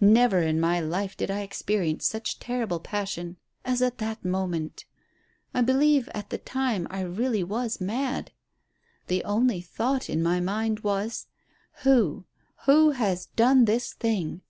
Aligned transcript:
Never 0.00 0.38
in 0.38 0.60
my 0.60 0.78
life 0.78 1.16
did 1.16 1.32
I 1.32 1.40
experience 1.40 2.06
such 2.06 2.38
terrible 2.38 2.78
passion 2.78 3.38
as 3.64 3.82
at 3.82 3.98
that 3.98 4.24
moment. 4.24 4.84
I 5.52 5.62
believe 5.62 6.08
at 6.14 6.30
the 6.30 6.38
time 6.38 6.86
I 6.90 7.00
really 7.00 7.42
was 7.42 7.80
mad. 7.80 8.30
The 9.08 9.24
one 9.26 9.48
thought 9.62 10.08
in 10.08 10.22
my 10.22 10.38
mind 10.38 10.78
was, 10.84 11.26
'Who 11.82 12.24
who 12.66 12.90
has 12.90 13.26
done 13.34 13.64
this 13.64 13.92
thing?' 13.92 14.42